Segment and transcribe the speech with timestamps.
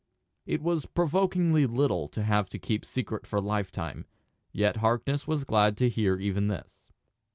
[0.47, 4.07] It was provokingly little to have to keep secret for lifetime;
[4.51, 6.91] yet Harkness was glad to hear even this.